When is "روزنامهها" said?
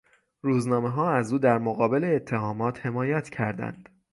0.41-1.11